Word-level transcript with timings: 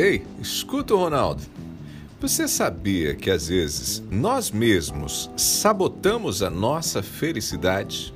Ei, 0.00 0.24
escuta, 0.40 0.94
Ronaldo. 0.94 1.42
Você 2.20 2.46
sabia 2.46 3.16
que 3.16 3.32
às 3.32 3.48
vezes 3.48 4.00
nós 4.08 4.48
mesmos 4.48 5.28
sabotamos 5.36 6.40
a 6.40 6.48
nossa 6.48 7.02
felicidade? 7.02 8.14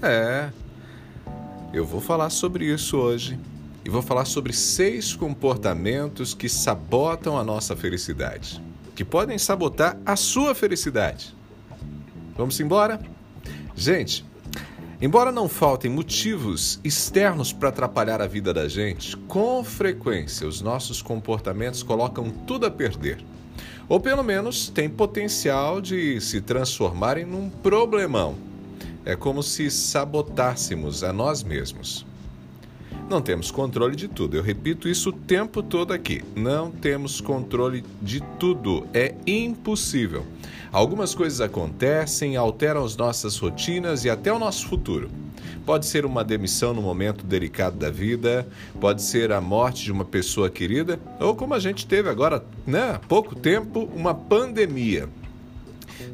É. 0.00 0.50
Eu 1.72 1.84
vou 1.84 2.00
falar 2.00 2.30
sobre 2.30 2.72
isso 2.72 2.96
hoje 2.96 3.36
e 3.84 3.90
vou 3.90 4.02
falar 4.02 4.24
sobre 4.24 4.52
seis 4.52 5.12
comportamentos 5.12 6.32
que 6.32 6.48
sabotam 6.48 7.36
a 7.36 7.42
nossa 7.42 7.74
felicidade, 7.74 8.62
que 8.94 9.04
podem 9.04 9.36
sabotar 9.36 9.98
a 10.06 10.14
sua 10.14 10.54
felicidade. 10.54 11.34
Vamos 12.36 12.60
embora? 12.60 13.00
Gente, 13.74 14.24
embora 15.00 15.32
não 15.32 15.48
faltem 15.48 15.90
motivos 15.90 16.78
externos 16.84 17.52
para 17.52 17.70
atrapalhar 17.70 18.20
a 18.20 18.26
vida 18.26 18.52
da 18.52 18.68
gente, 18.68 19.16
com 19.16 19.64
frequência 19.64 20.46
os 20.46 20.60
nossos 20.60 21.00
comportamentos 21.00 21.82
colocam 21.82 22.30
tudo 22.30 22.66
a 22.66 22.70
perder. 22.70 23.24
Ou 23.88 23.98
pelo 23.98 24.22
menos 24.22 24.68
tem 24.68 24.88
potencial 24.88 25.80
de 25.80 26.20
se 26.20 26.40
transformarem 26.40 27.24
num 27.24 27.48
problemão. 27.48 28.36
É 29.04 29.16
como 29.16 29.42
se 29.42 29.70
sabotássemos 29.70 31.02
a 31.02 31.12
nós 31.12 31.42
mesmos. 31.42 32.06
Não 33.10 33.20
temos 33.20 33.50
controle 33.50 33.96
de 33.96 34.06
tudo. 34.06 34.36
Eu 34.36 34.42
repito 34.42 34.88
isso 34.88 35.10
o 35.10 35.12
tempo 35.12 35.64
todo 35.64 35.92
aqui. 35.92 36.22
Não 36.36 36.70
temos 36.70 37.20
controle 37.20 37.84
de 38.00 38.20
tudo. 38.38 38.86
É 38.94 39.16
impossível. 39.26 40.24
Algumas 40.70 41.12
coisas 41.12 41.40
acontecem, 41.40 42.36
alteram 42.36 42.84
as 42.84 42.96
nossas 42.96 43.36
rotinas 43.36 44.04
e 44.04 44.10
até 44.10 44.32
o 44.32 44.38
nosso 44.38 44.68
futuro. 44.68 45.10
Pode 45.66 45.86
ser 45.86 46.06
uma 46.06 46.22
demissão 46.22 46.72
no 46.72 46.80
momento 46.80 47.26
delicado 47.26 47.76
da 47.76 47.90
vida, 47.90 48.46
pode 48.80 49.02
ser 49.02 49.32
a 49.32 49.40
morte 49.40 49.82
de 49.82 49.90
uma 49.90 50.04
pessoa 50.04 50.48
querida, 50.48 51.00
ou 51.18 51.34
como 51.34 51.52
a 51.52 51.58
gente 51.58 51.88
teve 51.88 52.08
agora, 52.08 52.44
né, 52.64 52.92
há 52.92 52.98
pouco 53.00 53.34
tempo, 53.34 53.90
uma 53.92 54.14
pandemia. 54.14 55.08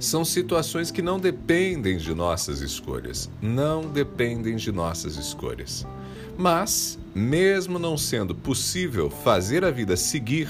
São 0.00 0.24
situações 0.24 0.90
que 0.90 1.02
não 1.02 1.20
dependem 1.20 1.98
de 1.98 2.14
nossas 2.14 2.62
escolhas. 2.62 3.30
Não 3.42 3.82
dependem 3.82 4.56
de 4.56 4.72
nossas 4.72 5.16
escolhas. 5.16 5.86
Mas, 6.38 6.98
mesmo 7.14 7.78
não 7.78 7.96
sendo 7.96 8.34
possível 8.34 9.08
fazer 9.08 9.64
a 9.64 9.70
vida 9.70 9.96
seguir 9.96 10.48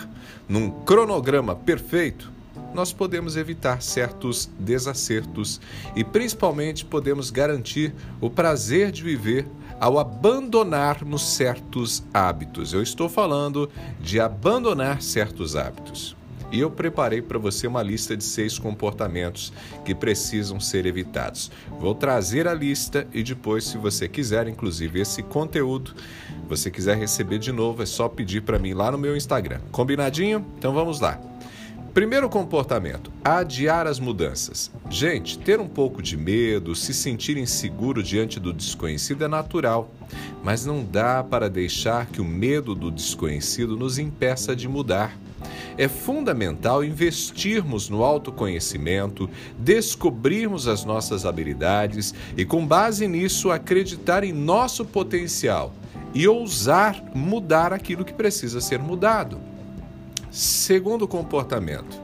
num 0.49 0.71
cronograma 0.71 1.55
perfeito, 1.55 2.33
nós 2.75 2.93
podemos 2.93 3.37
evitar 3.37 3.81
certos 3.81 4.51
desacertos 4.59 5.61
e, 5.95 6.03
principalmente, 6.05 6.85
podemos 6.85 7.31
garantir 7.31 7.95
o 8.21 8.29
prazer 8.29 8.91
de 8.91 9.03
viver 9.03 9.47
ao 9.81 9.99
abandonarmos 9.99 11.23
certos 11.23 12.03
hábitos. 12.13 12.73
Eu 12.73 12.83
estou 12.83 13.09
falando 13.09 13.71
de 14.01 14.21
abandonar 14.21 15.01
certos 15.03 15.55
hábitos. 15.55 16.17
E 16.51 16.61
eu 16.61 16.71
preparei 16.71 17.21
para 17.21 17.39
você 17.39 17.67
uma 17.67 17.83
lista 17.83 18.17
de 18.17 18.25
seis 18.25 18.59
comportamentos 18.59 19.53
que 19.85 19.95
precisam 19.95 20.61
ser 20.61 20.87
evitados. 20.87 21.51
Vou 21.81 21.95
trazer 21.95 22.47
a 22.47 22.55
lista 22.55 23.07
e 23.13 23.23
depois, 23.23 23.65
se 23.65 23.79
você 23.79 24.09
quiser, 24.09 24.49
inclusive 24.49 25.01
esse 25.01 25.23
conteúdo, 25.23 25.95
você 26.49 26.71
quiser 26.71 26.97
receber 26.97 27.39
de 27.39 27.53
novo, 27.53 27.83
é 27.83 27.87
só 27.87 28.09
pedir 28.09 28.43
para 28.43 28.59
mim 28.59 28.75
lá 28.75 28.91
no 28.91 28.99
meu 28.99 29.17
Instagram. 29.17 29.61
Combinadinho? 29.73 30.45
Então 30.57 30.73
vamos 30.73 31.01
lá. 31.01 31.21
Primeiro 31.97 32.29
comportamento: 32.29 33.11
adiar 33.25 33.87
as 33.87 33.99
mudanças. 33.99 34.71
Gente, 34.91 35.39
ter 35.39 35.59
um 35.59 35.67
pouco 35.67 36.03
de 36.03 36.15
medo, 36.15 36.75
se 36.75 36.93
sentir 36.93 37.39
inseguro 37.39 38.03
diante 38.03 38.39
do 38.39 38.53
desconhecido 38.53 39.25
é 39.25 39.29
natural, 39.29 39.91
mas 40.45 40.67
não 40.67 40.85
dá 40.85 41.25
para 41.25 41.49
deixar 41.49 42.05
que 42.05 42.21
o 42.21 42.25
medo 42.25 42.75
do 42.75 42.91
desconhecido 42.91 43.79
nos 43.79 43.99
impeça 43.99 44.55
de 44.55 44.69
mudar. 44.69 45.19
É 45.79 45.89
fundamental 45.89 46.85
investirmos 46.85 47.89
no 47.89 48.03
autoconhecimento, 48.03 49.29
descobrirmos 49.59 50.69
as 50.69 50.85
nossas 50.85 51.27
habilidades 51.27 52.15
e, 52.37 52.45
com 52.45 52.67
base 52.67 53.07
nisso, 53.07 53.51
acreditar 53.51 54.25
em 54.25 54.33
nosso 54.33 54.85
potencial 54.85 55.73
e 56.15 56.27
ousar 56.27 57.03
mudar 57.15 57.73
aquilo 57.73 58.05
que 58.05 58.13
precisa 58.13 58.61
ser 58.61 58.79
mudado. 58.79 59.39
Segundo 60.31 61.07
comportamento, 61.07 62.01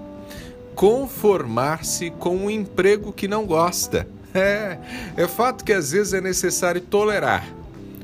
conformar-se 0.75 2.11
com 2.11 2.37
um 2.37 2.50
emprego 2.50 3.12
que 3.12 3.28
não 3.28 3.47
gosta. 3.47 4.06
É, 4.34 4.78
é 5.15 5.28
fato 5.28 5.62
que 5.62 5.75
às 5.75 5.93
vezes 5.93 6.15
é 6.15 6.21
necessário 6.22 6.81
tolerar 6.81 7.45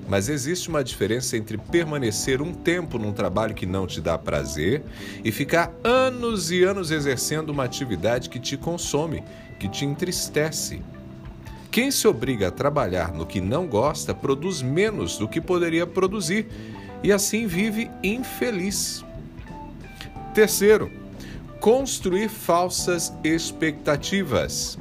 mas 0.09 0.31
existe 0.31 0.71
uma 0.71 0.83
diferença 0.83 1.37
entre 1.37 1.59
permanecer 1.59 2.41
um 2.41 2.55
tempo 2.55 2.99
num 2.99 3.13
trabalho 3.13 3.55
que 3.55 3.67
não 3.67 3.87
te 3.87 4.01
dá 4.01 4.17
prazer 4.17 4.83
e 5.23 5.31
ficar 5.31 5.71
anos 5.85 6.51
e 6.51 6.65
anos 6.65 6.91
exercendo 6.91 7.51
uma 7.51 7.65
atividade 7.65 8.31
que 8.31 8.41
te 8.41 8.57
consome, 8.57 9.23
que 9.61 9.69
te 9.69 9.85
entristece. 9.85 10.81
Quem 11.71 11.91
se 11.91 12.09
obriga 12.09 12.49
a 12.49 12.51
trabalhar 12.51 13.13
no 13.13 13.27
que 13.27 13.39
não 13.39 13.67
gosta 13.67 14.15
produz 14.15 14.63
menos 14.63 15.19
do 15.19 15.29
que 15.29 15.43
poderia 15.43 15.87
produzir 15.87 16.49
e 17.03 17.13
assim 17.13 17.47
vive 17.47 17.91
infeliz. 18.03 19.05
Terceiro, 20.33 20.91
construir 21.61 22.31
falsas 22.31 23.13
expectativas. 23.23 24.79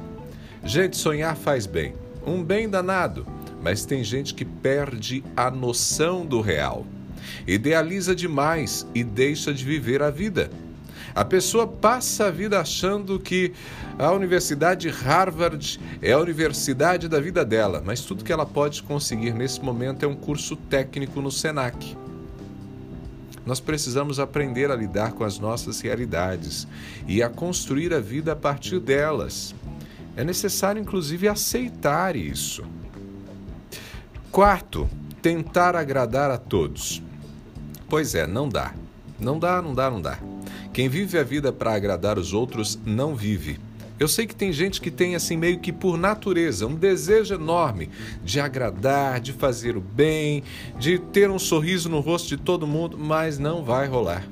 Gente, 0.64 0.96
sonhar 0.96 1.36
faz 1.36 1.66
bem, 1.66 1.94
um 2.26 2.42
bem 2.42 2.68
danado 2.68 3.26
mas 3.62 3.84
tem 3.84 4.02
gente 4.04 4.34
que 4.34 4.44
perde 4.44 5.24
a 5.36 5.50
noção 5.50 6.24
do 6.24 6.40
real. 6.40 6.86
Idealiza 7.46 8.14
demais 8.14 8.86
e 8.94 9.02
deixa 9.02 9.52
de 9.52 9.64
viver 9.64 10.02
a 10.02 10.10
vida. 10.10 10.50
A 11.14 11.24
pessoa 11.24 11.66
passa 11.66 12.26
a 12.26 12.30
vida 12.30 12.60
achando 12.60 13.18
que 13.18 13.52
a 13.98 14.12
Universidade 14.12 14.88
Harvard 14.88 15.80
é 16.00 16.12
a 16.12 16.18
universidade 16.18 17.08
da 17.08 17.18
vida 17.18 17.44
dela, 17.44 17.82
mas 17.84 18.02
tudo 18.02 18.22
que 18.22 18.32
ela 18.32 18.46
pode 18.46 18.82
conseguir 18.82 19.32
nesse 19.32 19.60
momento 19.60 20.04
é 20.04 20.06
um 20.06 20.14
curso 20.14 20.54
técnico 20.54 21.20
no 21.20 21.32
SENAC. 21.32 21.96
Nós 23.44 23.58
precisamos 23.58 24.20
aprender 24.20 24.70
a 24.70 24.76
lidar 24.76 25.12
com 25.12 25.24
as 25.24 25.38
nossas 25.38 25.80
realidades 25.80 26.68
e 27.06 27.22
a 27.22 27.30
construir 27.30 27.94
a 27.94 27.98
vida 27.98 28.32
a 28.32 28.36
partir 28.36 28.78
delas. 28.78 29.54
É 30.14 30.22
necessário, 30.22 30.80
inclusive, 30.80 31.26
aceitar 31.26 32.14
isso. 32.14 32.62
Quarto, 34.38 34.88
tentar 35.20 35.74
agradar 35.74 36.30
a 36.30 36.38
todos. 36.38 37.02
Pois 37.88 38.14
é, 38.14 38.24
não 38.24 38.48
dá. 38.48 38.72
Não 39.18 39.36
dá, 39.36 39.60
não 39.60 39.74
dá, 39.74 39.90
não 39.90 40.00
dá. 40.00 40.16
Quem 40.72 40.88
vive 40.88 41.18
a 41.18 41.24
vida 41.24 41.52
para 41.52 41.74
agradar 41.74 42.16
os 42.16 42.32
outros 42.32 42.78
não 42.86 43.16
vive. 43.16 43.58
Eu 43.98 44.06
sei 44.06 44.28
que 44.28 44.36
tem 44.36 44.52
gente 44.52 44.80
que 44.80 44.92
tem 44.92 45.16
assim 45.16 45.36
meio 45.36 45.58
que 45.58 45.72
por 45.72 45.98
natureza 45.98 46.68
um 46.68 46.76
desejo 46.76 47.34
enorme 47.34 47.90
de 48.22 48.38
agradar, 48.38 49.18
de 49.18 49.32
fazer 49.32 49.76
o 49.76 49.80
bem, 49.80 50.44
de 50.78 51.00
ter 51.00 51.28
um 51.28 51.38
sorriso 51.40 51.88
no 51.88 51.98
rosto 51.98 52.28
de 52.28 52.36
todo 52.36 52.64
mundo, 52.64 52.96
mas 52.96 53.40
não 53.40 53.64
vai 53.64 53.88
rolar. 53.88 54.24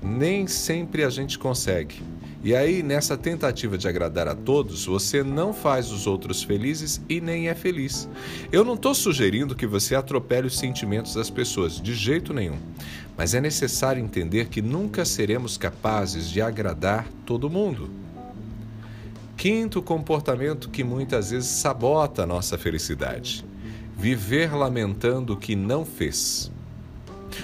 Nem 0.00 0.46
sempre 0.46 1.02
a 1.02 1.10
gente 1.10 1.36
consegue. 1.36 2.00
E 2.42 2.54
aí, 2.54 2.84
nessa 2.84 3.16
tentativa 3.16 3.76
de 3.76 3.88
agradar 3.88 4.28
a 4.28 4.34
todos, 4.34 4.86
você 4.86 5.24
não 5.24 5.52
faz 5.52 5.90
os 5.90 6.06
outros 6.06 6.42
felizes 6.42 7.00
e 7.08 7.20
nem 7.20 7.48
é 7.48 7.54
feliz. 7.54 8.08
Eu 8.52 8.64
não 8.64 8.74
estou 8.74 8.94
sugerindo 8.94 9.56
que 9.56 9.66
você 9.66 9.96
atropele 9.96 10.46
os 10.46 10.56
sentimentos 10.56 11.14
das 11.14 11.28
pessoas, 11.28 11.80
de 11.80 11.94
jeito 11.94 12.32
nenhum. 12.32 12.58
Mas 13.16 13.34
é 13.34 13.40
necessário 13.40 14.00
entender 14.02 14.48
que 14.48 14.62
nunca 14.62 15.04
seremos 15.04 15.56
capazes 15.56 16.30
de 16.30 16.40
agradar 16.40 17.08
todo 17.26 17.50
mundo. 17.50 17.90
Quinto 19.36 19.82
comportamento 19.82 20.68
que 20.68 20.84
muitas 20.84 21.32
vezes 21.32 21.48
sabota 21.48 22.22
a 22.22 22.26
nossa 22.26 22.56
felicidade: 22.56 23.44
viver 23.96 24.54
lamentando 24.54 25.32
o 25.32 25.36
que 25.36 25.56
não 25.56 25.84
fez. 25.84 26.52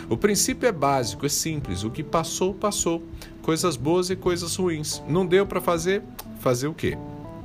O 0.08 0.16
princípio 0.16 0.68
é 0.68 0.72
básico, 0.72 1.24
é 1.24 1.28
simples: 1.28 1.84
o 1.84 1.90
que 1.90 2.02
passou, 2.02 2.54
passou 2.54 3.02
coisas 3.42 3.76
boas 3.76 4.10
e 4.10 4.16
coisas 4.16 4.56
ruins. 4.56 5.02
Não 5.08 5.26
deu 5.26 5.46
para 5.46 5.60
fazer? 5.60 6.02
Fazer 6.40 6.66
o 6.66 6.74
quê? 6.74 6.96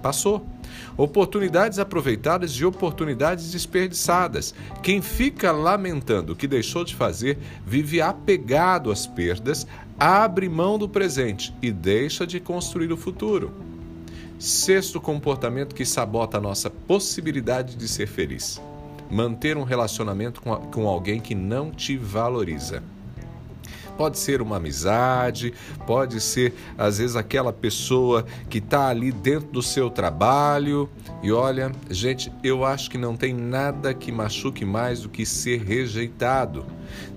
Passou. 0.02 0.46
Oportunidades 0.96 1.80
aproveitadas 1.80 2.52
e 2.52 2.66
oportunidades 2.66 3.52
desperdiçadas. 3.52 4.54
Quem 4.82 5.02
fica 5.02 5.52
lamentando 5.52 6.34
o 6.34 6.36
que 6.36 6.48
deixou 6.48 6.84
de 6.84 6.96
fazer 6.96 7.38
vive 7.66 8.02
apegado 8.02 8.92
às 8.92 9.08
perdas, 9.08 9.68
abre 10.00 10.48
mão 10.48 10.78
do 10.78 10.88
presente 10.88 11.54
e 11.62 11.72
deixa 11.72 12.26
de 12.26 12.40
construir 12.40 12.92
o 12.92 12.98
futuro. 12.98 13.52
Sexto 14.38 15.02
comportamento 15.02 15.76
que 15.76 15.84
sabota 15.84 16.38
a 16.38 16.42
nossa 16.42 16.70
possibilidade 16.70 17.76
de 17.76 17.88
ser 17.88 18.08
feliz: 18.08 18.62
manter 19.10 19.58
um 19.58 19.64
relacionamento 19.64 20.42
com, 20.42 20.56
com 20.56 20.88
alguém 20.88 21.20
que 21.20 21.36
não 21.36 21.72
te 21.72 21.98
valoriza. 21.98 22.84
Pode 23.98 24.18
ser 24.18 24.42
uma 24.42 24.56
amizade, 24.56 25.54
pode 25.86 26.22
ser 26.22 26.54
às 26.78 27.00
vezes 27.00 27.18
aquela 27.18 27.52
pessoa 27.52 28.26
que 28.50 28.60
está 28.60 28.88
ali 28.88 29.12
dentro 29.12 29.50
do 29.50 29.62
seu 29.62 29.90
trabalho. 29.90 30.90
E 31.22 31.34
olha, 31.34 31.70
gente, 31.90 32.32
eu 32.42 32.64
acho 32.64 32.90
que 32.90 32.98
não 32.98 33.18
tem 33.18 33.34
nada 33.34 33.94
que 33.94 34.10
machuque 34.10 34.64
mais 34.64 35.02
do 35.02 35.10
que 35.10 35.26
ser 35.26 35.62
rejeitado. 35.64 36.66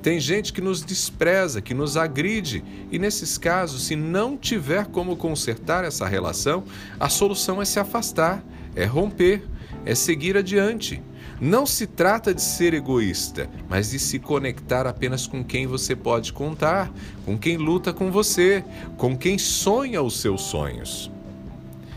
Tem 0.03 0.19
gente 0.19 0.53
que 0.53 0.61
nos 0.61 0.83
despreza, 0.83 1.63
que 1.63 1.73
nos 1.73 1.97
agride, 1.97 2.65
e 2.91 2.99
nesses 2.99 3.39
casos, 3.39 3.85
se 3.85 3.95
não 3.95 4.37
tiver 4.37 4.87
como 4.87 5.15
consertar 5.15 5.85
essa 5.85 6.09
relação, 6.09 6.65
a 6.99 7.09
solução 7.09 7.63
é 7.63 7.65
se 7.65 7.79
afastar, 7.79 8.43
é 8.75 8.85
romper, 8.85 9.43
é 9.85 9.95
seguir 9.95 10.37
adiante. 10.37 11.03
Não 11.41 11.67
se 11.67 11.89
trata 11.89 12.33
de 12.33 12.41
ser 12.41 12.73
egoísta, 12.73 13.51
mas 13.69 13.91
de 13.91 13.99
se 13.99 14.19
conectar 14.21 14.87
apenas 14.87 15.27
com 15.27 15.43
quem 15.43 15.67
você 15.67 15.97
pode 15.97 16.33
contar, 16.33 16.93
com 17.25 17.37
quem 17.37 17.57
luta 17.57 17.93
com 17.93 18.13
você, 18.13 18.65
com 18.97 19.17
quem 19.17 19.37
sonha 19.39 20.01
os 20.01 20.21
seus 20.21 20.43
sonhos. 20.43 21.11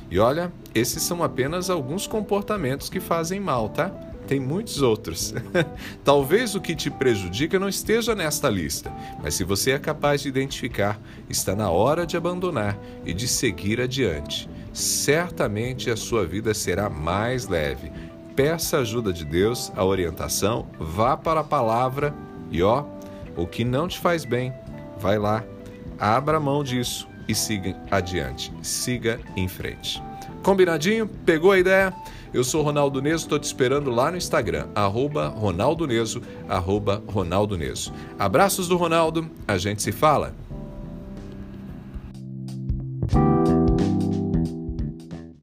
E 0.10 0.18
olha, 0.18 0.52
esses 0.74 1.04
são 1.04 1.24
apenas 1.24 1.70
alguns 1.70 2.08
comportamentos 2.08 2.90
que 2.90 3.00
fazem 3.00 3.40
mal, 3.40 3.70
tá? 3.70 3.90
Tem 4.28 4.40
muitos 4.40 4.82
outros. 4.82 5.34
Talvez 6.04 6.56
o 6.56 6.62
que 6.62 6.76
te 6.76 6.90
prejudica 6.90 7.60
não 7.60 7.70
esteja 7.70 8.16
nesta 8.16 8.50
lista, 8.50 8.92
mas 9.22 9.36
se 9.36 9.44
você 9.44 9.72
é 9.72 9.80
capaz 9.80 10.22
de 10.22 10.30
identificar, 10.30 11.00
está 11.30 11.56
na 11.56 11.70
hora 11.70 12.06
de 12.06 12.18
abandonar 12.18 12.78
e 13.06 13.14
de 13.14 13.28
seguir 13.28 13.80
adiante. 13.80 14.50
Certamente 14.76 15.90
a 15.90 15.96
sua 15.96 16.26
vida 16.26 16.54
será 16.54 16.90
mais 16.90 17.48
leve 17.48 17.92
peça 18.36 18.78
a 18.78 18.80
ajuda 18.82 19.14
de 19.14 19.24
Deus, 19.24 19.72
a 19.76 19.86
orientação, 19.86 20.68
vá 20.78 21.16
para 21.16 21.40
a 21.40 21.44
palavra 21.44 22.14
e 22.52 22.62
ó, 22.62 22.84
o 23.36 23.48
que 23.48 23.64
não 23.64 23.88
te 23.88 23.98
faz 23.98 24.26
bem, 24.26 24.54
vai 24.98 25.18
lá, 25.18 25.44
abra 25.98 26.40
mão 26.40 26.64
disso 26.64 27.08
e 27.28 27.34
siga 27.34 27.76
adiante, 27.90 28.54
siga 28.62 29.20
em 29.36 29.48
frente. 29.48 30.04
Combinadinho? 30.44 31.08
Pegou 31.08 31.54
a 31.54 31.58
ideia? 31.58 31.94
Eu 32.34 32.44
sou 32.44 32.62
Ronaldo 32.62 33.02
Neso, 33.02 33.24
estou 33.24 33.40
te 33.40 33.46
esperando 33.46 33.90
lá 33.90 34.12
no 34.12 34.18
Instagram, 34.18 34.68
arroba 34.76 35.30
Ronaldo 35.30 35.88
Neso, 35.88 36.22
arroba 36.50 37.02
Ronaldo 37.08 37.58
Neso. 37.58 37.94
Abraços 38.20 38.68
do 38.68 38.76
Ronaldo, 38.76 39.30
a 39.48 39.58
gente 39.58 39.82
se 39.82 39.94
fala. 39.94 40.36